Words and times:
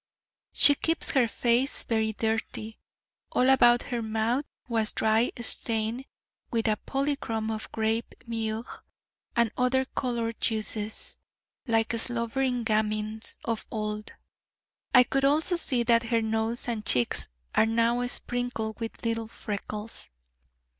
She 0.53 0.73
keeps 0.73 1.11
her 1.11 1.27
face 1.27 1.83
very 1.83 2.13
dirty: 2.13 2.79
all 3.33 3.47
about 3.51 3.83
her 3.83 4.01
mouth 4.01 4.45
was 4.67 4.93
dry 4.93 5.31
stained 5.41 6.05
with 6.49 6.67
a 6.67 6.79
polychrome 6.87 7.51
of 7.51 7.71
grape, 7.71 8.15
mûrs, 8.27 8.79
and 9.35 9.51
other 9.59 9.85
coloured 9.85 10.41
juices, 10.41 11.19
like 11.67 11.91
slobbering 11.93 12.63
gamins 12.63 13.35
of 13.45 13.67
old. 13.69 14.11
I 14.91 15.03
could 15.03 15.23
also 15.23 15.55
see 15.55 15.83
that 15.83 16.07
her 16.09 16.23
nose 16.23 16.67
and 16.67 16.83
cheeks 16.83 17.27
are 17.53 17.67
now 17.67 18.03
sprinkled 18.07 18.79
with 18.79 19.05
little 19.05 19.27
freckles. 19.27 20.09